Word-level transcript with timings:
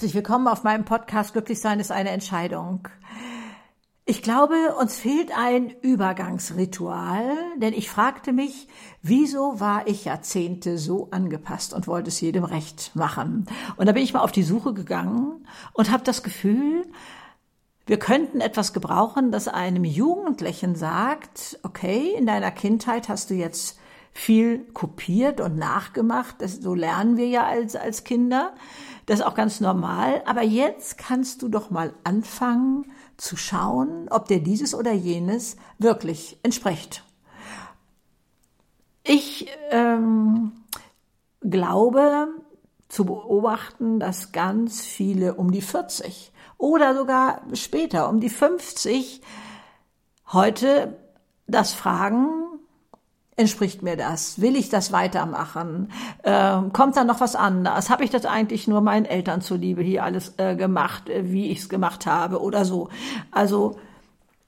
Herzlich 0.00 0.14
willkommen 0.14 0.48
auf 0.48 0.64
meinem 0.64 0.86
Podcast 0.86 1.34
Glücklich 1.34 1.60
sein 1.60 1.78
ist 1.78 1.92
eine 1.92 2.08
Entscheidung. 2.08 2.88
Ich 4.06 4.22
glaube, 4.22 4.54
uns 4.80 4.96
fehlt 4.96 5.30
ein 5.36 5.74
Übergangsritual, 5.82 7.36
denn 7.58 7.74
ich 7.74 7.90
fragte 7.90 8.32
mich, 8.32 8.66
wieso 9.02 9.60
war 9.60 9.86
ich 9.86 10.06
Jahrzehnte 10.06 10.78
so 10.78 11.08
angepasst 11.10 11.74
und 11.74 11.86
wollte 11.86 12.08
es 12.08 12.18
jedem 12.18 12.44
recht 12.44 12.96
machen. 12.96 13.44
Und 13.76 13.84
da 13.90 13.92
bin 13.92 14.02
ich 14.02 14.14
mal 14.14 14.22
auf 14.22 14.32
die 14.32 14.42
Suche 14.42 14.72
gegangen 14.72 15.46
und 15.74 15.90
habe 15.90 16.02
das 16.02 16.22
Gefühl, 16.22 16.86
wir 17.84 17.98
könnten 17.98 18.40
etwas 18.40 18.72
gebrauchen, 18.72 19.30
das 19.30 19.48
einem 19.48 19.84
Jugendlichen 19.84 20.76
sagt, 20.76 21.60
okay, 21.62 22.14
in 22.16 22.24
deiner 22.24 22.52
Kindheit 22.52 23.10
hast 23.10 23.28
du 23.28 23.34
jetzt 23.34 23.78
viel 24.12 24.64
kopiert 24.72 25.40
und 25.40 25.56
nachgemacht. 25.56 26.36
Das, 26.38 26.56
so 26.56 26.74
lernen 26.74 27.16
wir 27.16 27.28
ja 27.28 27.46
als, 27.46 27.76
als 27.76 28.04
Kinder. 28.04 28.54
Das 29.06 29.20
ist 29.20 29.26
auch 29.26 29.34
ganz 29.34 29.60
normal. 29.60 30.22
Aber 30.26 30.42
jetzt 30.42 30.98
kannst 30.98 31.42
du 31.42 31.48
doch 31.48 31.70
mal 31.70 31.92
anfangen 32.04 32.90
zu 33.16 33.36
schauen, 33.36 34.08
ob 34.10 34.28
dir 34.28 34.42
dieses 34.42 34.74
oder 34.74 34.92
jenes 34.92 35.56
wirklich 35.78 36.38
entspricht. 36.42 37.04
Ich 39.02 39.48
ähm, 39.70 40.52
glaube 41.40 42.28
zu 42.88 43.04
beobachten, 43.04 44.00
dass 44.00 44.32
ganz 44.32 44.82
viele 44.82 45.34
um 45.34 45.50
die 45.50 45.62
40 45.62 46.32
oder 46.58 46.94
sogar 46.94 47.42
später 47.54 48.08
um 48.08 48.20
die 48.20 48.28
50 48.28 49.22
heute 50.32 50.98
das 51.46 51.72
fragen, 51.72 52.49
entspricht 53.40 53.82
mir 53.82 53.96
das? 53.96 54.40
Will 54.40 54.54
ich 54.54 54.68
das 54.68 54.92
weitermachen? 54.92 55.90
Ähm, 56.22 56.72
kommt 56.72 56.96
da 56.96 57.04
noch 57.04 57.20
was 57.20 57.34
anderes? 57.34 57.90
Habe 57.90 58.04
ich 58.04 58.10
das 58.10 58.26
eigentlich 58.26 58.68
nur 58.68 58.80
meinen 58.80 59.06
Eltern 59.06 59.40
zuliebe 59.40 59.82
hier 59.82 60.04
alles 60.04 60.34
äh, 60.36 60.54
gemacht, 60.54 61.08
äh, 61.08 61.32
wie 61.32 61.50
ich 61.50 61.60
es 61.60 61.68
gemacht 61.68 62.06
habe 62.06 62.40
oder 62.40 62.64
so? 62.64 62.88
Also, 63.30 63.78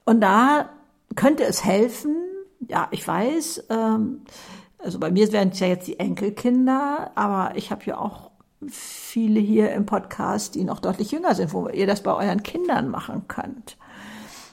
und 0.05 0.21
da 0.21 0.69
könnte 1.15 1.43
es 1.43 1.65
helfen, 1.65 2.15
ja, 2.67 2.87
ich 2.91 3.07
weiß, 3.07 3.65
ähm, 3.69 4.21
also 4.77 4.99
bei 4.99 5.11
mir 5.11 5.31
werden 5.31 5.49
es 5.53 5.59
ja 5.59 5.67
jetzt 5.67 5.87
die 5.87 5.99
Enkelkinder, 5.99 7.11
aber 7.15 7.55
ich 7.55 7.71
habe 7.71 7.83
ja 7.85 7.97
auch 7.97 8.31
viele 8.69 9.39
hier 9.39 9.71
im 9.73 9.85
Podcast, 9.85 10.55
die 10.55 10.63
noch 10.63 10.79
deutlich 10.79 11.11
jünger 11.11 11.35
sind, 11.35 11.53
wo 11.53 11.67
ihr 11.67 11.87
das 11.87 12.03
bei 12.03 12.13
euren 12.13 12.43
Kindern 12.43 12.89
machen 12.89 13.27
könnt. 13.27 13.77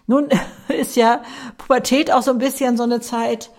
Nun 0.06 0.28
ist 0.68 0.96
ja 0.96 1.22
Pubertät 1.58 2.10
auch 2.12 2.22
so 2.22 2.30
ein 2.30 2.38
bisschen 2.38 2.76
so 2.76 2.82
eine 2.82 3.00
Zeit, 3.00 3.50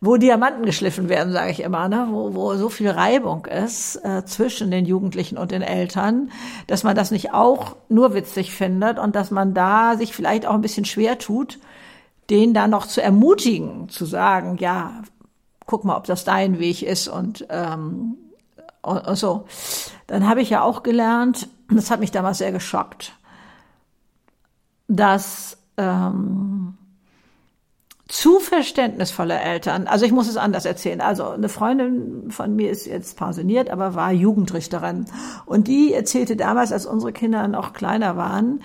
wo 0.00 0.16
Diamanten 0.16 0.64
geschliffen 0.64 1.08
werden, 1.10 1.32
sage 1.32 1.50
ich 1.50 1.60
immer, 1.60 1.88
ne? 1.88 2.08
wo, 2.10 2.34
wo 2.34 2.54
so 2.54 2.70
viel 2.70 2.88
Reibung 2.88 3.44
ist 3.44 3.96
äh, 3.96 4.24
zwischen 4.24 4.70
den 4.70 4.86
Jugendlichen 4.86 5.36
und 5.36 5.50
den 5.50 5.62
Eltern, 5.62 6.30
dass 6.66 6.84
man 6.84 6.96
das 6.96 7.10
nicht 7.10 7.34
auch 7.34 7.76
nur 7.88 8.14
witzig 8.14 8.54
findet 8.54 8.98
und 8.98 9.14
dass 9.14 9.30
man 9.30 9.52
da 9.52 9.96
sich 9.96 10.14
vielleicht 10.14 10.46
auch 10.46 10.54
ein 10.54 10.62
bisschen 10.62 10.86
schwer 10.86 11.18
tut, 11.18 11.58
den 12.30 12.54
da 12.54 12.66
noch 12.66 12.86
zu 12.86 13.02
ermutigen, 13.02 13.90
zu 13.90 14.06
sagen, 14.06 14.56
ja, 14.58 15.02
guck 15.66 15.84
mal, 15.84 15.96
ob 15.96 16.04
das 16.04 16.24
dein 16.24 16.58
Weg 16.58 16.82
ist 16.82 17.08
und, 17.08 17.46
ähm, 17.50 18.16
und, 18.80 19.06
und 19.06 19.16
so. 19.16 19.46
Dann 20.06 20.26
habe 20.26 20.40
ich 20.40 20.48
ja 20.48 20.62
auch 20.62 20.82
gelernt, 20.82 21.48
das 21.70 21.90
hat 21.90 22.00
mich 22.00 22.10
damals 22.10 22.38
sehr 22.38 22.52
geschockt, 22.52 23.12
dass 24.88 25.58
ähm, 25.76 26.78
zu 28.10 28.40
verständnisvolle 28.40 29.38
Eltern. 29.38 29.86
Also 29.86 30.04
ich 30.04 30.12
muss 30.12 30.28
es 30.28 30.36
anders 30.36 30.64
erzählen. 30.64 31.00
Also 31.00 31.28
eine 31.28 31.48
Freundin 31.48 32.30
von 32.30 32.56
mir 32.56 32.70
ist 32.70 32.86
jetzt 32.86 33.16
pensioniert, 33.16 33.70
aber 33.70 33.94
war 33.94 34.12
Jugendrichterin. 34.12 35.06
Und 35.46 35.68
die 35.68 35.94
erzählte 35.94 36.36
damals, 36.36 36.72
als 36.72 36.86
unsere 36.86 37.12
Kinder 37.12 37.46
noch 37.46 37.72
kleiner 37.72 38.16
waren, 38.16 38.62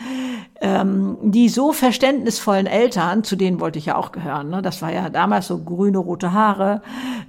ähm, 0.61 1.17
die 1.21 1.49
so 1.49 1.73
verständnisvollen 1.73 2.65
Eltern, 2.65 3.23
zu 3.23 3.35
denen 3.35 3.59
wollte 3.59 3.77
ich 3.77 3.87
ja 3.87 3.97
auch 3.97 4.11
gehören. 4.11 4.49
Ne? 4.49 4.61
Das 4.61 4.81
war 4.81 4.91
ja 4.91 5.09
damals 5.09 5.47
so 5.47 5.57
grüne, 5.57 5.97
rote 5.97 6.31
Haare. 6.31 6.81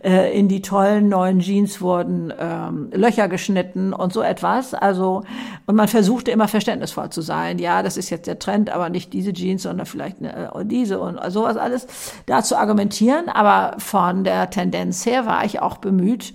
Äh, 0.04 0.38
in 0.38 0.48
die 0.48 0.62
tollen 0.62 1.08
neuen 1.08 1.40
Jeans 1.40 1.80
wurden 1.80 2.32
ähm, 2.38 2.90
Löcher 2.92 3.28
geschnitten 3.28 3.92
und 3.92 4.12
so 4.12 4.22
etwas. 4.22 4.74
Also, 4.74 5.24
und 5.66 5.74
man 5.74 5.88
versuchte 5.88 6.30
immer 6.30 6.46
verständnisvoll 6.46 7.10
zu 7.10 7.20
sein. 7.20 7.58
Ja, 7.58 7.82
das 7.82 7.96
ist 7.96 8.10
jetzt 8.10 8.28
der 8.28 8.38
Trend, 8.38 8.70
aber 8.70 8.90
nicht 8.90 9.12
diese 9.12 9.32
Jeans, 9.32 9.64
sondern 9.64 9.86
vielleicht 9.86 10.22
äh, 10.22 10.48
diese 10.62 11.00
und 11.00 11.18
sowas 11.32 11.56
alles 11.56 11.86
da 12.26 12.42
zu 12.42 12.56
argumentieren, 12.56 13.28
aber 13.28 13.74
von 13.78 14.22
der 14.22 14.50
Tendenz 14.50 15.04
her 15.04 15.26
war 15.26 15.44
ich 15.44 15.60
auch 15.60 15.78
bemüht, 15.78 16.32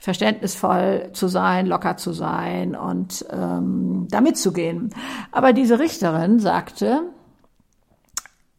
verständnisvoll 0.00 1.10
zu 1.12 1.28
sein, 1.28 1.66
locker 1.66 1.96
zu 1.98 2.12
sein 2.12 2.74
und 2.74 3.24
ähm, 3.30 4.08
damit 4.10 4.38
zu 4.38 4.52
gehen. 4.52 4.90
Aber 5.30 5.52
diese 5.52 5.78
Richterin 5.78 6.40
sagte, 6.40 7.02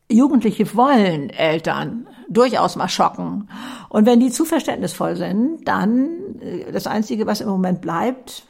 Jugendliche 0.09 0.75
wollen 0.75 1.29
Eltern 1.31 2.07
durchaus 2.29 2.75
mal 2.75 2.89
schocken. 2.89 3.49
Und 3.89 4.05
wenn 4.05 4.19
die 4.19 4.29
zu 4.29 4.45
verständnisvoll 4.45 5.15
sind, 5.15 5.67
dann 5.67 6.39
äh, 6.41 6.71
das 6.71 6.85
Einzige, 6.85 7.25
was 7.25 7.41
im 7.41 7.49
Moment 7.49 7.81
bleibt, 7.81 8.43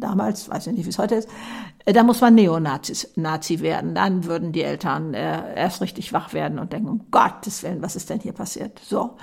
damals, 0.00 0.48
weiß 0.48 0.66
ich 0.68 0.74
nicht, 0.74 0.86
wie 0.86 0.90
es 0.90 0.98
heute 0.98 1.16
ist, 1.16 1.28
äh, 1.84 1.92
da 1.92 2.02
muss 2.02 2.20
man 2.20 2.34
Neonazi 2.34 3.08
Nazi 3.16 3.60
werden. 3.60 3.94
Dann 3.94 4.24
würden 4.24 4.52
die 4.52 4.62
Eltern 4.62 5.14
äh, 5.14 5.54
erst 5.54 5.80
richtig 5.80 6.12
wach 6.12 6.32
werden 6.32 6.58
und 6.58 6.72
denken, 6.72 6.88
um 6.88 7.06
Gottes 7.10 7.62
Willen, 7.62 7.82
was 7.82 7.96
ist 7.96 8.10
denn 8.10 8.20
hier 8.20 8.32
passiert? 8.32 8.80
So. 8.84 9.16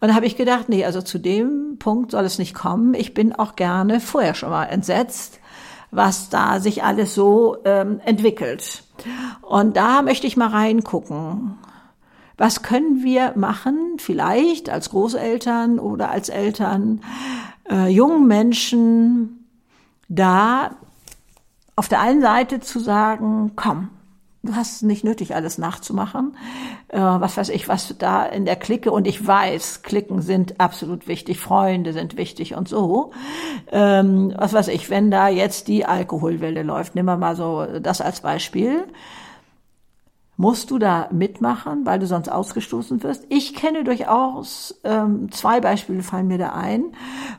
Und 0.00 0.08
da 0.08 0.14
habe 0.14 0.26
ich 0.26 0.36
gedacht, 0.36 0.68
nee, 0.68 0.84
also 0.84 1.02
zu 1.02 1.18
dem 1.18 1.76
Punkt 1.78 2.12
soll 2.12 2.24
es 2.24 2.38
nicht 2.38 2.54
kommen. 2.54 2.94
Ich 2.94 3.14
bin 3.14 3.32
auch 3.32 3.56
gerne 3.56 4.00
vorher 4.00 4.34
schon 4.34 4.50
mal 4.50 4.66
entsetzt, 4.66 5.40
was 5.90 6.28
da 6.30 6.60
sich 6.60 6.84
alles 6.84 7.14
so 7.14 7.58
ähm, 7.64 8.00
entwickelt. 8.04 8.84
Und 9.42 9.76
da 9.76 10.02
möchte 10.02 10.26
ich 10.26 10.36
mal 10.36 10.48
reingucken. 10.48 11.58
Was 12.38 12.62
können 12.62 13.04
wir 13.04 13.34
machen, 13.36 13.98
vielleicht 13.98 14.70
als 14.70 14.90
Großeltern 14.90 15.78
oder 15.78 16.10
als 16.10 16.28
Eltern, 16.28 17.02
äh, 17.70 17.88
jungen 17.88 18.26
Menschen 18.26 19.41
da 20.14 20.76
auf 21.74 21.88
der 21.88 22.00
einen 22.00 22.20
Seite 22.20 22.60
zu 22.60 22.78
sagen, 22.78 23.52
komm, 23.56 23.88
du 24.42 24.54
hast 24.54 24.82
nicht 24.82 25.04
nötig, 25.04 25.34
alles 25.34 25.56
nachzumachen. 25.56 26.36
Äh, 26.88 26.98
was 26.98 27.36
weiß 27.36 27.48
ich, 27.48 27.68
was 27.68 27.94
da 27.98 28.24
in 28.24 28.44
der 28.44 28.56
Clique 28.56 28.90
und 28.90 29.06
ich 29.06 29.26
weiß, 29.26 29.82
Klicken 29.82 30.20
sind 30.20 30.60
absolut 30.60 31.08
wichtig, 31.08 31.38
Freunde 31.38 31.92
sind 31.92 32.16
wichtig 32.16 32.54
und 32.54 32.68
so. 32.68 33.12
Ähm, 33.70 34.34
was 34.36 34.52
weiß 34.52 34.68
ich, 34.68 34.90
wenn 34.90 35.10
da 35.10 35.28
jetzt 35.28 35.68
die 35.68 35.86
Alkoholwelle 35.86 36.62
läuft, 36.62 36.94
nehmen 36.94 37.08
wir 37.08 37.16
mal 37.16 37.36
so 37.36 37.66
das 37.80 38.00
als 38.00 38.20
Beispiel. 38.20 38.84
Musst 40.42 40.72
du 40.72 40.78
da 40.80 41.08
mitmachen, 41.12 41.86
weil 41.86 42.00
du 42.00 42.06
sonst 42.08 42.28
ausgestoßen 42.28 43.04
wirst? 43.04 43.26
Ich 43.28 43.54
kenne 43.54 43.84
durchaus 43.84 44.74
ähm, 44.82 45.30
zwei 45.30 45.60
Beispiele 45.60 46.02
fallen 46.02 46.26
mir 46.26 46.38
da 46.38 46.48
ein, 46.48 46.86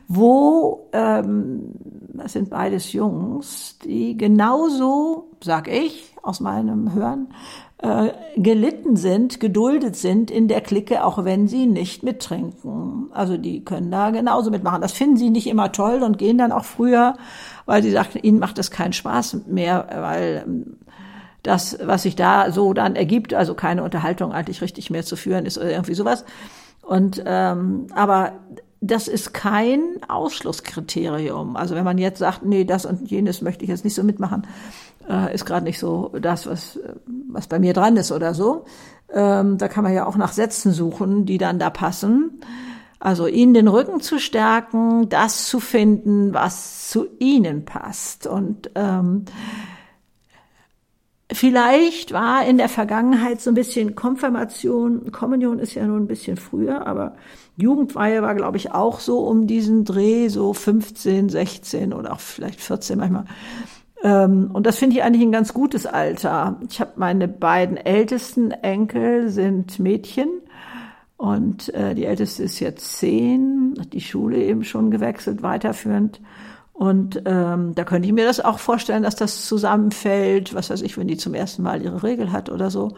wo 0.08 0.88
ähm, 0.94 1.74
das 2.14 2.32
sind 2.32 2.48
beides 2.48 2.94
Jungs, 2.94 3.76
die 3.84 4.16
genauso, 4.16 5.28
sag 5.42 5.68
ich 5.68 6.14
aus 6.22 6.40
meinem 6.40 6.94
Hören, 6.94 7.28
äh, 7.76 8.08
gelitten 8.38 8.96
sind, 8.96 9.38
geduldet 9.38 9.96
sind 9.96 10.30
in 10.30 10.48
der 10.48 10.62
Clique, 10.62 11.04
auch 11.04 11.26
wenn 11.26 11.46
sie 11.46 11.66
nicht 11.66 12.04
mittrinken. 12.04 13.10
Also 13.12 13.36
die 13.36 13.66
können 13.66 13.90
da 13.90 14.12
genauso 14.12 14.50
mitmachen. 14.50 14.80
Das 14.80 14.92
finden 14.92 15.18
sie 15.18 15.28
nicht 15.28 15.46
immer 15.46 15.72
toll 15.72 16.02
und 16.02 16.16
gehen 16.16 16.38
dann 16.38 16.52
auch 16.52 16.64
früher, 16.64 17.16
weil 17.66 17.82
sie 17.82 17.90
sagen, 17.90 18.18
ihnen 18.22 18.38
macht 18.38 18.56
das 18.56 18.70
keinen 18.70 18.94
Spaß 18.94 19.42
mehr, 19.46 19.88
weil 19.94 20.44
ähm, 20.46 20.76
das, 21.44 21.78
was 21.80 22.02
sich 22.02 22.16
da 22.16 22.50
so 22.50 22.72
dann 22.72 22.96
ergibt, 22.96 23.34
also 23.34 23.54
keine 23.54 23.84
Unterhaltung 23.84 24.32
eigentlich 24.32 24.62
richtig 24.62 24.90
mehr 24.90 25.04
zu 25.04 25.14
führen 25.14 25.46
ist 25.46 25.58
oder 25.58 25.70
irgendwie 25.70 25.94
sowas. 25.94 26.24
Und 26.82 27.22
ähm, 27.24 27.86
aber 27.94 28.32
das 28.80 29.08
ist 29.08 29.32
kein 29.32 29.80
Ausschlusskriterium. 30.08 31.56
Also 31.56 31.74
wenn 31.74 31.84
man 31.84 31.98
jetzt 31.98 32.18
sagt, 32.18 32.44
nee, 32.44 32.64
das 32.64 32.84
und 32.84 33.10
jenes 33.10 33.40
möchte 33.40 33.64
ich 33.64 33.70
jetzt 33.70 33.84
nicht 33.84 33.94
so 33.94 34.02
mitmachen, 34.02 34.46
äh, 35.08 35.34
ist 35.34 35.46
gerade 35.46 35.64
nicht 35.64 35.78
so 35.78 36.12
das, 36.20 36.46
was, 36.46 36.78
was 37.28 37.46
bei 37.46 37.58
mir 37.58 37.72
dran 37.72 37.96
ist 37.96 38.12
oder 38.12 38.34
so. 38.34 38.64
Ähm, 39.12 39.58
da 39.58 39.68
kann 39.68 39.84
man 39.84 39.94
ja 39.94 40.06
auch 40.06 40.16
nach 40.16 40.32
Sätzen 40.32 40.72
suchen, 40.72 41.24
die 41.24 41.38
dann 41.38 41.58
da 41.58 41.70
passen. 41.70 42.40
Also 43.00 43.26
ihnen 43.26 43.54
den 43.54 43.68
Rücken 43.68 44.00
zu 44.00 44.18
stärken, 44.18 45.08
das 45.08 45.46
zu 45.46 45.60
finden, 45.60 46.32
was 46.32 46.88
zu 46.88 47.06
ihnen 47.18 47.64
passt. 47.64 48.26
Und 48.26 48.70
ähm, 48.74 49.24
Vielleicht 51.32 52.12
war 52.12 52.46
in 52.46 52.58
der 52.58 52.68
Vergangenheit 52.68 53.40
so 53.40 53.50
ein 53.50 53.54
bisschen 53.54 53.94
Konfirmation, 53.94 55.10
Kommunion 55.10 55.58
ist 55.58 55.74
ja 55.74 55.86
nur 55.86 55.96
ein 55.96 56.06
bisschen 56.06 56.36
früher, 56.36 56.86
aber 56.86 57.16
Jugendweihe 57.56 58.20
war, 58.20 58.34
glaube 58.34 58.58
ich, 58.58 58.72
auch 58.72 59.00
so 59.00 59.20
um 59.20 59.46
diesen 59.46 59.84
Dreh, 59.84 60.28
so 60.28 60.52
15, 60.52 61.30
16 61.30 61.94
oder 61.94 62.12
auch 62.12 62.20
vielleicht 62.20 62.60
14 62.60 62.98
manchmal. 62.98 63.24
Ähm, 64.02 64.50
und 64.52 64.66
das 64.66 64.78
finde 64.78 64.96
ich 64.96 65.02
eigentlich 65.02 65.22
ein 65.22 65.32
ganz 65.32 65.54
gutes 65.54 65.86
Alter. 65.86 66.60
Ich 66.68 66.78
habe 66.80 66.92
meine 66.96 67.26
beiden 67.26 67.78
ältesten 67.78 68.50
Enkel 68.50 69.30
sind 69.30 69.78
Mädchen 69.78 70.28
und 71.16 71.72
äh, 71.72 71.94
die 71.94 72.04
älteste 72.04 72.42
ist 72.42 72.60
jetzt 72.60 72.98
zehn, 72.98 73.74
hat 73.80 73.94
die 73.94 74.02
Schule 74.02 74.36
eben 74.36 74.62
schon 74.62 74.90
gewechselt, 74.90 75.42
weiterführend. 75.42 76.20
Und 76.74 77.22
ähm, 77.24 77.74
da 77.76 77.84
könnte 77.84 78.06
ich 78.08 78.12
mir 78.12 78.26
das 78.26 78.40
auch 78.40 78.58
vorstellen, 78.58 79.04
dass 79.04 79.14
das 79.14 79.46
zusammenfällt, 79.46 80.54
was 80.54 80.70
weiß 80.70 80.82
ich, 80.82 80.98
wenn 80.98 81.06
die 81.06 81.16
zum 81.16 81.32
ersten 81.32 81.62
Mal 81.62 81.80
ihre 81.80 82.02
Regel 82.02 82.32
hat 82.32 82.50
oder 82.50 82.68
so. 82.68 82.96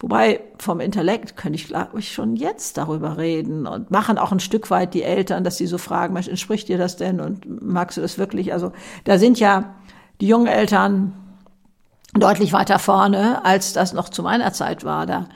Wobei 0.00 0.40
vom 0.58 0.80
Intellekt 0.80 1.36
könnte 1.36 1.54
ich, 1.54 1.68
glaube 1.68 2.00
ich, 2.00 2.12
schon 2.12 2.34
jetzt 2.34 2.76
darüber 2.76 3.18
reden 3.18 3.68
und 3.68 3.92
machen 3.92 4.18
auch 4.18 4.32
ein 4.32 4.40
Stück 4.40 4.68
weit 4.70 4.94
die 4.94 5.04
Eltern, 5.04 5.44
dass 5.44 5.56
sie 5.56 5.68
so 5.68 5.78
fragen, 5.78 6.14
Mensch, 6.14 6.26
entspricht 6.26 6.68
dir 6.68 6.78
das 6.78 6.96
denn 6.96 7.20
und 7.20 7.62
magst 7.62 7.96
du 7.96 8.00
das 8.00 8.18
wirklich? 8.18 8.52
Also 8.52 8.72
da 9.04 9.16
sind 9.16 9.38
ja 9.38 9.76
die 10.20 10.26
jungen 10.26 10.48
Eltern 10.48 11.12
deutlich 12.14 12.52
weiter 12.52 12.80
vorne, 12.80 13.44
als 13.44 13.72
das 13.72 13.92
noch 13.92 14.08
zu 14.08 14.24
meiner 14.24 14.52
Zeit 14.52 14.82
war. 14.82 15.06
Da 15.06 15.28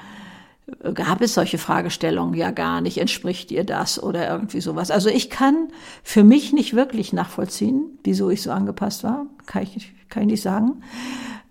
gab 0.94 1.20
es 1.20 1.34
solche 1.34 1.58
Fragestellungen 1.58 2.34
ja 2.34 2.50
gar 2.50 2.80
nicht, 2.80 2.98
entspricht 2.98 3.50
dir 3.50 3.64
das 3.64 4.02
oder 4.02 4.28
irgendwie 4.28 4.60
sowas. 4.60 4.90
Also 4.90 5.08
ich 5.08 5.30
kann 5.30 5.68
für 6.02 6.24
mich 6.24 6.52
nicht 6.52 6.74
wirklich 6.74 7.12
nachvollziehen, 7.12 7.98
wieso 8.02 8.30
ich 8.30 8.42
so 8.42 8.50
angepasst 8.50 9.04
war, 9.04 9.26
kann 9.46 9.62
ich, 9.62 9.92
kann 10.08 10.24
ich 10.24 10.28
nicht 10.28 10.42
sagen, 10.42 10.82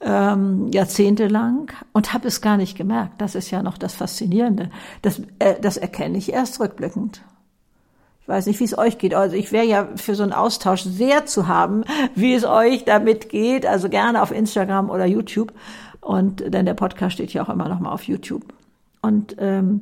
ähm, 0.02 0.70
jahrzehntelang 0.72 1.72
und 1.94 2.14
habe 2.14 2.28
es 2.28 2.42
gar 2.42 2.58
nicht 2.58 2.78
gemerkt. 2.78 3.22
Das 3.22 3.36
ist 3.36 3.52
ja 3.52 3.64
noch 3.64 3.78
das 3.78 3.94
Faszinierende. 3.96 4.70
Das, 5.02 5.22
äh, 5.40 5.56
das 5.62 5.78
erkenne 5.78 6.18
ich 6.18 6.34
erst 6.34 6.60
rückblickend. 6.60 7.22
Ich 8.22 8.28
weiß 8.28 8.48
nicht, 8.48 8.60
wie 8.60 8.66
es 8.66 8.78
euch 8.78 8.98
geht. 8.98 9.14
Also 9.14 9.38
ich 9.38 9.52
wäre 9.52 9.66
ja 9.66 9.88
für 9.96 10.16
so 10.16 10.24
einen 10.24 10.34
Austausch 10.34 10.82
sehr 10.82 11.26
zu 11.26 11.48
haben, 11.48 11.86
wie 12.16 12.34
es 12.34 12.44
euch 12.44 12.84
damit 12.84 13.30
geht. 13.30 13.66
Also 13.66 13.88
gerne 13.88 14.22
auf 14.22 14.32
Instagram 14.32 14.90
oder 14.90 15.06
YouTube. 15.06 15.54
Und 16.02 16.54
denn 16.54 16.66
der 16.66 16.74
Podcast 16.74 17.14
steht 17.14 17.34
ja 17.34 17.44
auch 17.44 17.50
immer 17.50 17.70
noch 17.70 17.80
mal 17.80 17.92
auf 17.92 18.04
YouTube 18.04 18.44
und 19.06 19.36
ähm, 19.40 19.82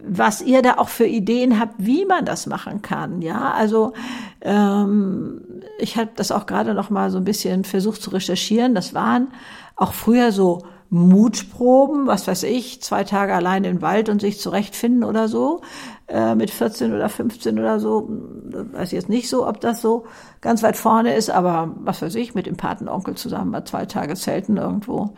was 0.00 0.42
ihr 0.42 0.62
da 0.62 0.74
auch 0.78 0.88
für 0.88 1.06
Ideen 1.06 1.58
habt, 1.58 1.74
wie 1.78 2.04
man 2.04 2.24
das 2.24 2.46
machen 2.46 2.82
kann. 2.82 3.20
Ja, 3.20 3.52
also 3.52 3.92
ähm, 4.40 5.40
ich 5.78 5.96
habe 5.96 6.10
das 6.14 6.30
auch 6.30 6.46
gerade 6.46 6.74
noch 6.74 6.90
mal 6.90 7.10
so 7.10 7.18
ein 7.18 7.24
bisschen 7.24 7.64
versucht 7.64 8.02
zu 8.02 8.10
recherchieren. 8.10 8.74
Das 8.74 8.94
waren 8.94 9.28
auch 9.76 9.92
früher 9.92 10.30
so 10.32 10.62
Mutproben, 10.90 12.06
was 12.06 12.26
weiß 12.26 12.44
ich, 12.44 12.80
zwei 12.80 13.04
Tage 13.04 13.34
allein 13.34 13.64
im 13.64 13.82
Wald 13.82 14.08
und 14.08 14.20
sich 14.22 14.40
zurechtfinden 14.40 15.04
oder 15.04 15.28
so, 15.28 15.60
äh, 16.06 16.34
mit 16.34 16.50
14 16.50 16.94
oder 16.94 17.10
15 17.10 17.58
oder 17.58 17.78
so. 17.78 18.08
Weiß 18.08 18.92
jetzt 18.92 19.10
nicht 19.10 19.28
so, 19.28 19.46
ob 19.46 19.60
das 19.60 19.82
so 19.82 20.06
ganz 20.40 20.62
weit 20.62 20.76
vorne 20.76 21.14
ist, 21.14 21.28
aber 21.28 21.74
was 21.80 22.00
weiß 22.00 22.14
ich, 22.14 22.34
mit 22.34 22.46
dem 22.46 22.56
Patenonkel 22.56 23.16
zusammen 23.16 23.50
mal 23.50 23.64
zwei 23.66 23.84
Tage 23.84 24.14
zelten 24.14 24.56
irgendwo 24.56 25.10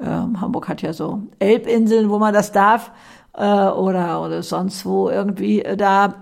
ähm, 0.00 0.40
Hamburg 0.40 0.68
hat 0.68 0.82
ja 0.82 0.92
so 0.92 1.22
Elbinseln, 1.38 2.10
wo 2.10 2.18
man 2.18 2.34
das 2.34 2.52
darf, 2.52 2.90
äh, 3.34 3.42
oder, 3.42 4.22
oder 4.22 4.42
sonst 4.42 4.84
wo 4.86 5.08
irgendwie. 5.08 5.62
Äh, 5.62 5.76
da 5.76 6.14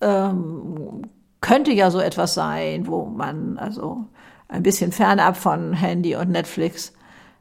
ähm, 0.00 1.02
könnte 1.40 1.72
ja 1.72 1.90
so 1.90 2.00
etwas 2.00 2.34
sein, 2.34 2.86
wo 2.86 3.06
man 3.06 3.58
also 3.58 4.06
ein 4.48 4.62
bisschen 4.62 4.92
fernab 4.92 5.36
von 5.36 5.72
Handy 5.72 6.16
und 6.16 6.30
Netflix 6.30 6.92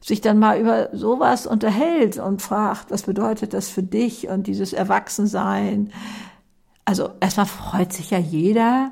sich 0.01 0.21
dann 0.21 0.37
mal 0.37 0.59
über 0.59 0.89
sowas 0.93 1.47
unterhält 1.47 2.17
und 2.17 2.41
fragt, 2.41 2.91
was 2.91 3.03
bedeutet 3.03 3.53
das 3.53 3.69
für 3.69 3.83
dich 3.83 4.27
und 4.27 4.47
dieses 4.47 4.73
Erwachsensein. 4.73 5.91
Also 6.85 7.09
erstmal 7.19 7.47
freut 7.47 7.93
sich 7.93 8.11
ja 8.11 8.19
jeder, 8.19 8.91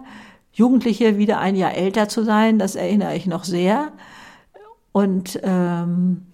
Jugendliche 0.51 1.17
wieder 1.17 1.39
ein 1.39 1.55
Jahr 1.55 1.75
älter 1.75 2.07
zu 2.07 2.23
sein, 2.23 2.59
das 2.59 2.75
erinnere 2.75 3.15
ich 3.15 3.27
noch 3.27 3.43
sehr. 3.43 3.91
Und 4.93 5.39
ähm, 5.43 6.25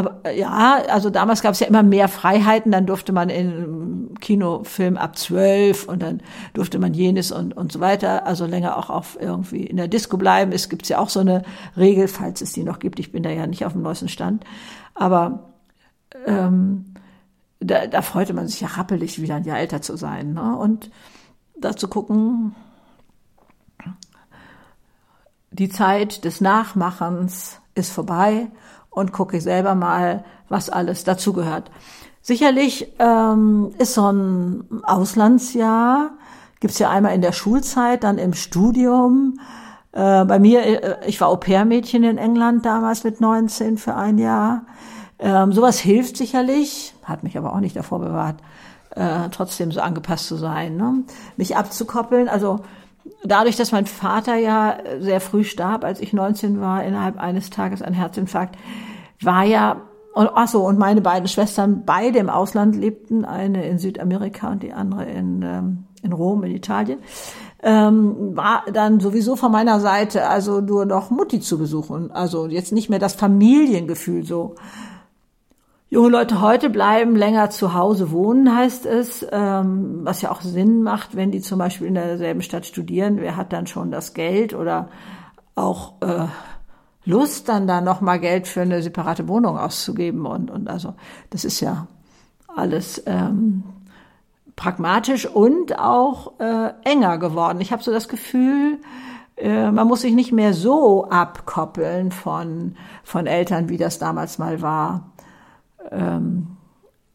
aber 0.00 0.20
äh, 0.24 0.38
ja, 0.38 0.82
also 0.88 1.10
damals 1.10 1.42
gab 1.42 1.52
es 1.52 1.60
ja 1.60 1.66
immer 1.66 1.82
mehr 1.82 2.08
Freiheiten, 2.08 2.72
dann 2.72 2.86
durfte 2.86 3.12
man 3.12 3.28
in 3.28 4.14
Kinofilm 4.18 4.96
ab 4.96 5.18
zwölf 5.18 5.86
und 5.86 6.02
dann 6.02 6.22
durfte 6.54 6.78
man 6.78 6.94
jenes 6.94 7.32
und, 7.32 7.54
und 7.54 7.70
so 7.70 7.80
weiter, 7.80 8.26
also 8.26 8.46
länger 8.46 8.78
auch 8.78 8.88
auf 8.88 9.18
irgendwie 9.20 9.64
in 9.64 9.76
der 9.76 9.88
Disco 9.88 10.16
bleiben. 10.16 10.52
Es 10.52 10.70
gibt 10.70 10.88
ja 10.88 10.98
auch 10.98 11.10
so 11.10 11.20
eine 11.20 11.42
Regel, 11.76 12.08
falls 12.08 12.40
es 12.40 12.52
die 12.52 12.64
noch 12.64 12.78
gibt. 12.78 12.98
Ich 12.98 13.12
bin 13.12 13.22
da 13.22 13.28
ja 13.28 13.46
nicht 13.46 13.66
auf 13.66 13.72
dem 13.72 13.82
neuesten 13.82 14.08
Stand. 14.08 14.44
Aber 14.94 15.50
ähm, 16.26 16.94
da, 17.60 17.86
da 17.86 18.00
freute 18.00 18.32
man 18.32 18.48
sich 18.48 18.62
ja 18.62 18.68
rappelig, 18.68 19.20
wieder 19.20 19.34
ein 19.34 19.44
Jahr 19.44 19.58
älter 19.58 19.82
zu 19.82 19.96
sein. 19.96 20.32
Ne? 20.32 20.56
Und 20.56 20.90
da 21.58 21.76
zu 21.76 21.88
gucken, 21.88 22.54
die 25.50 25.68
Zeit 25.68 26.24
des 26.24 26.40
Nachmachens 26.40 27.60
ist 27.74 27.92
vorbei 27.92 28.48
und 28.90 29.12
gucke 29.12 29.40
selber 29.40 29.74
mal, 29.74 30.24
was 30.48 30.68
alles 30.68 31.04
dazugehört. 31.04 31.70
Sicherlich 32.22 32.92
ähm, 32.98 33.72
ist 33.78 33.94
so 33.94 34.10
ein 34.10 34.82
Auslandsjahr, 34.82 36.10
gibt's 36.60 36.78
ja 36.78 36.90
einmal 36.90 37.14
in 37.14 37.22
der 37.22 37.32
Schulzeit, 37.32 38.04
dann 38.04 38.18
im 38.18 38.34
Studium. 38.34 39.40
Äh, 39.92 40.24
bei 40.26 40.38
mir, 40.38 40.62
äh, 40.62 41.08
ich 41.08 41.20
war 41.20 41.28
Au-pair-Mädchen 41.28 42.04
in 42.04 42.18
England 42.18 42.66
damals 42.66 43.04
mit 43.04 43.20
19 43.20 43.78
für 43.78 43.94
ein 43.94 44.18
Jahr. 44.18 44.66
Ähm, 45.18 45.52
sowas 45.52 45.78
hilft 45.78 46.16
sicherlich, 46.16 46.94
hat 47.04 47.22
mich 47.22 47.38
aber 47.38 47.54
auch 47.54 47.60
nicht 47.60 47.76
davor 47.76 48.00
bewahrt, 48.00 48.36
äh, 48.90 49.28
trotzdem 49.30 49.72
so 49.72 49.80
angepasst 49.80 50.26
zu 50.26 50.36
sein, 50.36 50.76
ne? 50.76 51.04
mich 51.36 51.56
abzukoppeln. 51.56 52.28
Also 52.28 52.60
dadurch, 53.24 53.56
dass 53.56 53.72
mein 53.72 53.86
Vater 53.86 54.36
ja 54.36 54.78
sehr 55.00 55.20
früh 55.20 55.44
starb, 55.44 55.84
als 55.84 56.00
ich 56.00 56.12
19 56.12 56.60
war, 56.60 56.84
innerhalb 56.84 57.18
eines 57.18 57.50
Tages 57.50 57.82
ein 57.82 57.94
Herzinfarkt, 57.94 58.56
war 59.22 59.44
ja, 59.44 59.82
ach 60.14 60.48
so, 60.48 60.66
und 60.66 60.78
meine 60.78 61.00
beiden 61.00 61.28
Schwestern 61.28 61.84
beide 61.84 62.18
im 62.18 62.30
Ausland 62.30 62.76
lebten, 62.76 63.24
eine 63.24 63.66
in 63.66 63.78
Südamerika 63.78 64.50
und 64.50 64.62
die 64.62 64.72
andere 64.72 65.04
in, 65.04 65.42
ähm, 65.42 65.84
in 66.02 66.12
Rom, 66.12 66.42
in 66.44 66.52
Italien, 66.52 67.00
ähm, 67.62 68.36
war 68.36 68.64
dann 68.72 69.00
sowieso 69.00 69.36
von 69.36 69.52
meiner 69.52 69.80
Seite 69.80 70.28
also 70.28 70.60
nur 70.60 70.86
noch 70.86 71.10
Mutti 71.10 71.40
zu 71.40 71.58
besuchen. 71.58 72.10
Also 72.10 72.46
jetzt 72.46 72.72
nicht 72.72 72.88
mehr 72.88 72.98
das 72.98 73.14
Familiengefühl 73.14 74.24
so. 74.24 74.54
Junge 75.92 76.10
Leute 76.10 76.40
heute 76.40 76.70
bleiben 76.70 77.16
länger 77.16 77.50
zu 77.50 77.74
Hause 77.74 78.12
wohnen, 78.12 78.54
heißt 78.54 78.86
es, 78.86 79.26
ähm, 79.32 80.02
was 80.04 80.22
ja 80.22 80.30
auch 80.30 80.40
Sinn 80.40 80.84
macht, 80.84 81.16
wenn 81.16 81.32
die 81.32 81.40
zum 81.40 81.58
Beispiel 81.58 81.88
in 81.88 81.94
derselben 81.94 82.42
Stadt 82.42 82.64
studieren. 82.64 83.16
Wer 83.20 83.36
hat 83.36 83.52
dann 83.52 83.66
schon 83.66 83.90
das 83.90 84.14
Geld 84.14 84.54
oder 84.54 84.88
auch 85.56 85.94
äh, 86.02 86.26
Lust, 87.04 87.48
dann 87.48 87.66
da 87.66 87.80
nochmal 87.80 88.20
Geld 88.20 88.46
für 88.46 88.60
eine 88.60 88.82
separate 88.82 89.26
Wohnung 89.26 89.58
auszugeben? 89.58 90.26
Und, 90.26 90.48
und 90.52 90.70
also 90.70 90.94
das 91.30 91.44
ist 91.44 91.58
ja 91.58 91.88
alles 92.46 93.02
ähm, 93.06 93.64
pragmatisch 94.54 95.26
und 95.26 95.76
auch 95.76 96.38
äh, 96.38 96.70
enger 96.84 97.18
geworden. 97.18 97.60
Ich 97.60 97.72
habe 97.72 97.82
so 97.82 97.90
das 97.90 98.06
Gefühl, 98.06 98.78
äh, 99.34 99.72
man 99.72 99.88
muss 99.88 100.02
sich 100.02 100.14
nicht 100.14 100.30
mehr 100.30 100.54
so 100.54 101.06
abkoppeln 101.06 102.12
von, 102.12 102.76
von 103.02 103.26
Eltern, 103.26 103.68
wie 103.68 103.76
das 103.76 103.98
damals 103.98 104.38
mal 104.38 104.62
war 104.62 105.10
ähm, 105.90 106.56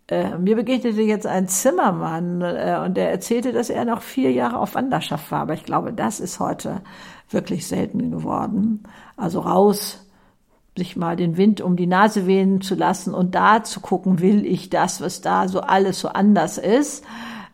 äh, 0.08 0.38
mir 0.38 0.56
begegnete 0.56 1.02
jetzt 1.02 1.26
ein 1.26 1.48
Zimmermann 1.48 2.42
äh, 2.42 2.80
und 2.86 2.96
der 2.96 3.10
erzählte, 3.12 3.54
dass 3.54 3.70
er 3.70 3.86
noch 3.86 4.02
vier 4.02 4.32
Jahre 4.32 4.60
auf 4.60 4.76
Wanderschaft 4.76 5.32
war. 5.32 5.42
Aber 5.42 5.54
ich 5.54 5.64
glaube, 5.64 5.94
das 5.94 6.20
ist 6.20 6.40
heute 6.40 6.82
wirklich 7.30 7.68
selten 7.68 8.12
geworden. 8.12 8.84
Also 9.18 9.40
raus, 9.40 10.06
sich 10.78 10.96
mal 10.96 11.16
den 11.16 11.38
Wind 11.38 11.62
um 11.62 11.76
die 11.76 11.88
Nase 11.88 12.28
wehen 12.28 12.62
zu 12.62 12.76
lassen 12.76 13.14
und 13.14 13.34
da 13.34 13.64
zu 13.64 13.80
gucken, 13.80 14.20
will 14.20 14.46
ich 14.46 14.70
das, 14.70 15.02
was 15.02 15.22
da 15.22 15.48
so 15.48 15.62
alles 15.62 16.00
so 16.00 16.10
anders 16.10 16.58
ist. 16.58 17.04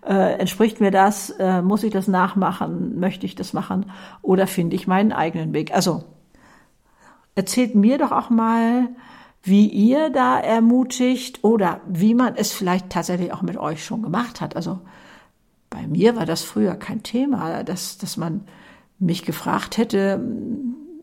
Äh, 0.05 0.39
entspricht 0.39 0.81
mir 0.81 0.91
das? 0.91 1.29
Äh, 1.29 1.61
muss 1.61 1.83
ich 1.83 1.93
das 1.93 2.07
nachmachen? 2.07 2.99
Möchte 2.99 3.25
ich 3.25 3.35
das 3.35 3.53
machen? 3.53 3.91
Oder 4.23 4.47
finde 4.47 4.75
ich 4.75 4.87
meinen 4.87 5.13
eigenen 5.13 5.53
Weg? 5.53 5.73
Also 5.73 6.03
erzählt 7.35 7.75
mir 7.75 7.97
doch 7.97 8.11
auch 8.11 8.29
mal, 8.29 8.89
wie 9.43 9.67
ihr 9.67 10.09
da 10.11 10.39
ermutigt 10.39 11.43
oder 11.43 11.81
wie 11.87 12.13
man 12.13 12.35
es 12.35 12.51
vielleicht 12.51 12.89
tatsächlich 12.89 13.33
auch 13.33 13.41
mit 13.41 13.57
euch 13.57 13.83
schon 13.83 14.03
gemacht 14.03 14.39
hat. 14.41 14.55
Also 14.55 14.79
bei 15.69 15.87
mir 15.87 16.15
war 16.15 16.25
das 16.25 16.43
früher 16.43 16.75
kein 16.75 17.01
Thema, 17.01 17.63
dass, 17.63 17.97
dass 17.97 18.17
man 18.17 18.45
mich 18.99 19.23
gefragt 19.23 19.77
hätte, 19.77 20.21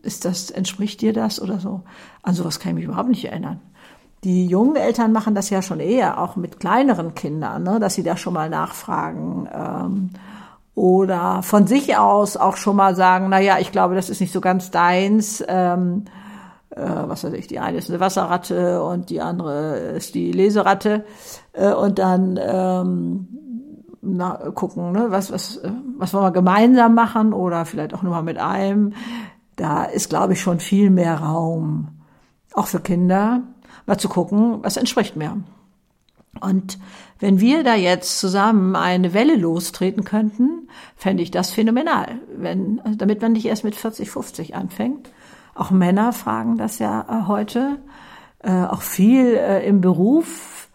ist 0.03 0.23
das, 0.23 0.51
entspricht 0.51 1.01
dir 1.01 1.11
das 1.11 1.41
oder 1.41 1.59
so. 1.59 1.81
An 2.23 2.33
sowas 2.33 2.59
kann 2.59 2.71
ich 2.71 2.75
mich 2.75 2.85
überhaupt 2.85 3.09
nicht 3.09 3.25
erinnern. 3.25 3.59
Die 4.23 4.47
jungen 4.47 4.75
Eltern 4.75 5.11
machen 5.11 5.35
das 5.35 5.49
ja 5.49 5.61
schon 5.61 5.79
eher, 5.79 6.21
auch 6.21 6.35
mit 6.35 6.59
kleineren 6.59 7.15
Kindern, 7.15 7.63
ne, 7.63 7.79
dass 7.79 7.95
sie 7.95 8.03
da 8.03 8.15
schon 8.15 8.33
mal 8.33 8.49
nachfragen. 8.49 9.49
Ähm, 9.53 10.09
oder 10.75 11.43
von 11.43 11.67
sich 11.67 11.97
aus 11.97 12.37
auch 12.37 12.55
schon 12.55 12.77
mal 12.77 12.95
sagen, 12.95 13.27
na 13.29 13.39
ja, 13.39 13.59
ich 13.59 13.71
glaube, 13.71 13.95
das 13.95 14.09
ist 14.09 14.21
nicht 14.21 14.31
so 14.31 14.39
ganz 14.39 14.71
deins. 14.71 15.43
Ähm, 15.47 16.05
äh, 16.71 16.81
was 16.81 17.23
weiß 17.23 17.33
ich, 17.33 17.47
die 17.47 17.59
eine 17.59 17.77
ist 17.77 17.89
eine 17.89 17.99
Wasserratte 17.99 18.83
und 18.83 19.09
die 19.09 19.21
andere 19.21 19.77
ist 19.77 20.15
die 20.15 20.31
Leseratte 20.31 21.05
äh, 21.53 21.73
und 21.73 21.99
dann 21.99 22.39
ähm, 22.41 23.27
na, 24.01 24.51
gucken, 24.53 24.91
ne, 24.91 25.07
was, 25.09 25.31
was, 25.31 25.61
was 25.97 26.13
wollen 26.13 26.25
wir 26.25 26.31
gemeinsam 26.31 26.95
machen 26.95 27.33
oder 27.33 27.65
vielleicht 27.65 27.93
auch 27.93 28.03
nur 28.03 28.13
mal 28.13 28.23
mit 28.23 28.37
einem. 28.37 28.93
Da 29.55 29.83
ist, 29.83 30.09
glaube 30.09 30.33
ich, 30.33 30.41
schon 30.41 30.59
viel 30.59 30.89
mehr 30.89 31.15
Raum, 31.15 31.89
auch 32.53 32.67
für 32.67 32.79
Kinder, 32.79 33.43
mal 33.85 33.97
zu 33.97 34.07
gucken, 34.07 34.59
was 34.61 34.77
entspricht 34.77 35.15
mir. 35.15 35.37
Und 36.39 36.79
wenn 37.19 37.41
wir 37.41 37.63
da 37.63 37.75
jetzt 37.75 38.19
zusammen 38.19 38.75
eine 38.75 39.13
Welle 39.13 39.35
lostreten 39.35 40.05
könnten, 40.05 40.69
fände 40.95 41.23
ich 41.23 41.31
das 41.31 41.51
phänomenal, 41.51 42.19
wenn, 42.37 42.81
damit 42.95 43.21
man 43.21 43.33
nicht 43.33 43.45
erst 43.45 43.63
mit 43.63 43.75
40, 43.75 44.09
50 44.09 44.55
anfängt. 44.55 45.09
Auch 45.59 45.71
Männer 45.71 46.13
fragen 46.13 46.57
das 46.57 46.79
ja 46.79 47.05
äh, 47.09 47.27
heute, 47.27 47.79
äh, 48.41 48.63
auch 48.63 48.81
viel 48.81 49.35
äh, 49.35 49.67
im 49.67 49.81
Beruf 49.81 50.69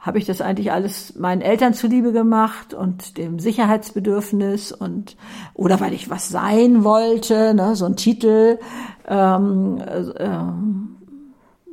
habe 0.00 0.18
ich 0.18 0.26
das 0.26 0.40
eigentlich 0.40 0.72
alles 0.72 1.14
meinen 1.14 1.40
Eltern 1.40 1.72
zuliebe 1.72 2.12
gemacht 2.12 2.74
und 2.74 3.16
dem 3.16 3.38
Sicherheitsbedürfnis 3.38 4.72
und 4.72 5.16
oder 5.54 5.78
weil 5.78 5.92
ich 5.92 6.10
was 6.10 6.28
sein 6.28 6.82
wollte, 6.82 7.54
ne, 7.54 7.76
so 7.76 7.84
ein 7.84 7.94
Titel, 7.94 8.58
ähm, 9.06 9.80
äh, 10.18 10.38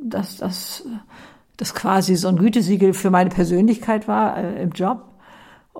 dass 0.04 0.36
das 0.36 0.84
das 1.56 1.74
quasi 1.74 2.14
so 2.14 2.28
ein 2.28 2.36
Gütesiegel 2.36 2.94
für 2.94 3.10
meine 3.10 3.30
Persönlichkeit 3.30 4.06
war 4.06 4.38
äh, 4.38 4.62
im 4.62 4.70
Job. 4.70 5.11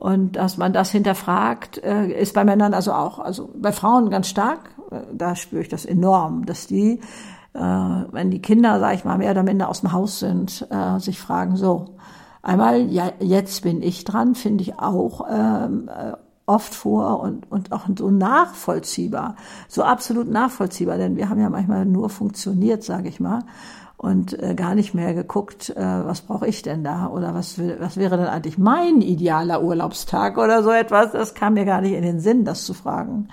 Und 0.03 0.33
dass 0.33 0.57
man 0.57 0.73
das 0.73 0.91
hinterfragt, 0.91 1.79
äh, 1.79 2.09
ist 2.09 2.35
bei 2.35 2.43
Männern 2.43 2.75
also 2.75 2.93
auch, 2.93 3.21
also 3.21 3.49
bei 3.55 3.71
Frauen 3.71 4.11
ganz 4.11 4.27
stark. 4.27 4.75
Äh, 4.91 5.03
da 5.13 5.37
spüre 5.37 5.63
ich 5.63 5.69
das 5.69 5.85
enorm, 5.85 6.45
dass 6.45 6.67
die, 6.67 6.99
äh, 7.55 7.61
wenn 7.61 8.33
die 8.33 8.43
Kinder, 8.43 8.81
sag 8.81 8.97
ich 8.97 9.05
mal, 9.05 9.19
mehr 9.19 9.31
oder 9.31 9.45
minder 9.45 9.69
aus 9.69 9.83
dem 9.83 9.93
Haus 9.93 10.19
sind, 10.19 10.67
sich 10.99 11.21
fragen, 11.21 11.55
so, 11.55 11.95
einmal, 12.43 12.91
ja, 12.91 13.13
jetzt 13.21 13.63
bin 13.63 13.81
ich 13.81 14.03
dran, 14.03 14.35
finde 14.35 14.63
ich 14.63 14.81
auch 14.81 15.25
ähm, 15.31 15.89
äh, 15.89 16.15
oft 16.47 16.75
vor 16.75 17.21
und, 17.21 17.51
und 17.51 17.73
auch 17.73 17.87
so 17.97 18.11
nachvollziehbar, 18.11 19.37
so 19.69 19.83
absolut 19.83 20.29
nachvollziehbar, 20.29 20.99
denn 20.99 21.17
wir 21.17 21.29
haben 21.29 21.41
ja 21.41 21.51
manchmal 21.51 21.87
nur 21.87 22.11
funktioniert, 22.11 22.83
sage 22.83 23.09
ich 23.09 23.21
mal 23.21 23.41
und 24.03 24.43
äh, 24.43 24.57
gar 24.57 24.75
nicht 24.75 24.95
mehr 24.95 25.15
geguckt, 25.15 25.71
äh, 25.71 25.81
was 25.81 26.23
brauche 26.23 26.49
ich 26.49 26.63
denn 26.63 26.83
da 26.83 27.07
oder 27.07 27.35
was, 27.35 27.61
was 27.79 27.97
wäre 27.97 28.17
denn 28.17 28.27
eigentlich 28.27 28.59
mein 28.59 29.01
idealer 29.01 29.63
Urlaubstag 29.63 30.39
oder 30.39 30.65
so 30.65 30.71
etwas. 30.71 31.13
Das 31.13 31.35
kam 31.35 31.55
mir 31.55 31.65
gar 31.65 31.81
nicht 31.81 31.93
in 31.93 32.03
den 32.03 32.19
Sinn, 32.19 32.45
das 32.45 32.65
zu 32.65 32.75
fragen. 32.75 33.29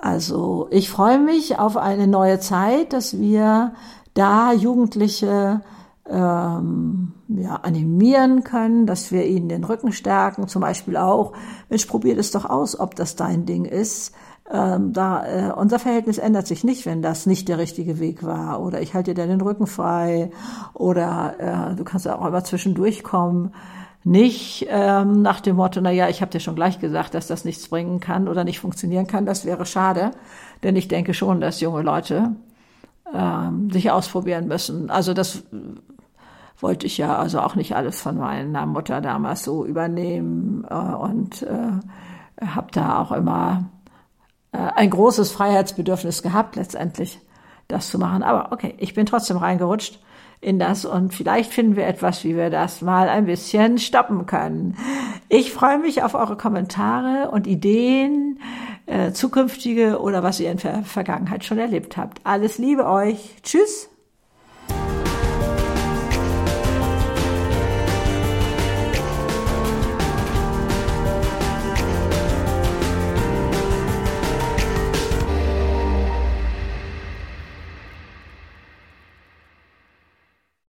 Also 0.00 0.68
ich 0.70 0.88
freue 0.88 1.18
mich 1.18 1.58
auf 1.58 1.76
eine 1.76 2.06
neue 2.06 2.40
Zeit, 2.40 2.94
dass 2.94 3.18
wir 3.18 3.74
da 4.14 4.54
Jugendliche 4.54 5.60
ähm, 6.08 7.12
ja, 7.28 7.56
animieren 7.56 8.44
können, 8.44 8.86
dass 8.86 9.10
wir 9.10 9.26
ihnen 9.26 9.48
den 9.48 9.64
Rücken 9.64 9.92
stärken, 9.92 10.48
zum 10.48 10.62
Beispiel 10.62 10.96
auch, 10.96 11.32
Mensch, 11.70 11.86
probier 11.86 12.18
es 12.18 12.30
doch 12.30 12.44
aus, 12.44 12.78
ob 12.78 12.94
das 12.94 13.16
dein 13.16 13.46
Ding 13.46 13.64
ist 13.64 14.14
ähm, 14.50 14.92
da 14.92 15.26
äh, 15.26 15.52
unser 15.52 15.78
Verhältnis 15.78 16.18
ändert 16.18 16.46
sich 16.46 16.64
nicht, 16.64 16.84
wenn 16.84 17.00
das 17.00 17.24
nicht 17.24 17.48
der 17.48 17.58
richtige 17.58 17.98
Weg 17.98 18.22
war 18.22 18.60
oder 18.60 18.82
ich 18.82 18.92
halte 18.92 19.14
dir 19.14 19.26
den 19.26 19.40
Rücken 19.40 19.66
frei 19.66 20.30
oder 20.74 21.70
äh, 21.72 21.76
du 21.76 21.84
kannst 21.84 22.06
auch 22.06 22.26
immer 22.26 22.44
zwischendurch 22.44 23.02
kommen. 23.02 23.52
Nicht 24.06 24.66
ähm, 24.68 25.22
nach 25.22 25.40
dem 25.40 25.56
Motto, 25.56 25.80
na 25.80 25.90
ja, 25.90 26.10
ich 26.10 26.20
habe 26.20 26.30
dir 26.30 26.40
schon 26.40 26.56
gleich 26.56 26.78
gesagt, 26.78 27.14
dass 27.14 27.26
das 27.26 27.46
nichts 27.46 27.68
bringen 27.68 28.00
kann 28.00 28.28
oder 28.28 28.44
nicht 28.44 28.60
funktionieren 28.60 29.06
kann. 29.06 29.24
Das 29.24 29.46
wäre 29.46 29.64
schade, 29.64 30.10
denn 30.62 30.76
ich 30.76 30.88
denke 30.88 31.14
schon, 31.14 31.40
dass 31.40 31.62
junge 31.62 31.80
Leute 31.80 32.36
ähm, 33.14 33.70
sich 33.70 33.90
ausprobieren 33.90 34.46
müssen. 34.46 34.90
Also 34.90 35.14
das 35.14 35.44
wollte 36.58 36.86
ich 36.86 36.98
ja 36.98 37.16
also 37.16 37.40
auch 37.40 37.56
nicht 37.56 37.74
alles 37.76 38.00
von 38.00 38.18
meiner 38.18 38.66
Mutter 38.66 39.00
damals 39.00 39.44
so 39.44 39.64
übernehmen 39.64 40.66
äh, 40.68 40.74
und 40.74 41.42
äh, 41.42 42.46
habe 42.46 42.68
da 42.72 43.00
auch 43.00 43.12
immer 43.12 43.70
äh, 44.52 44.58
ein 44.58 44.90
großes 44.90 45.32
Freiheitsbedürfnis 45.32 46.22
gehabt, 46.22 46.56
letztendlich 46.56 47.20
das 47.68 47.90
zu 47.90 47.98
machen. 47.98 48.22
Aber 48.22 48.52
okay, 48.52 48.74
ich 48.78 48.94
bin 48.94 49.06
trotzdem 49.06 49.36
reingerutscht 49.36 50.00
in 50.40 50.58
das 50.58 50.84
und 50.84 51.14
vielleicht 51.14 51.52
finden 51.52 51.76
wir 51.76 51.86
etwas, 51.86 52.22
wie 52.22 52.36
wir 52.36 52.50
das 52.50 52.82
mal 52.82 53.08
ein 53.08 53.24
bisschen 53.24 53.78
stoppen 53.78 54.26
können. 54.26 54.76
Ich 55.28 55.52
freue 55.52 55.78
mich 55.78 56.02
auf 56.02 56.14
eure 56.14 56.36
Kommentare 56.36 57.30
und 57.30 57.46
Ideen, 57.46 58.38
äh, 58.86 59.12
zukünftige 59.12 60.00
oder 60.00 60.22
was 60.22 60.40
ihr 60.40 60.50
in 60.50 60.58
der 60.58 60.82
Vergangenheit 60.82 61.44
schon 61.44 61.58
erlebt 61.58 61.96
habt. 61.96 62.20
Alles 62.24 62.58
Liebe 62.58 62.86
euch. 62.86 63.36
Tschüss. 63.42 63.93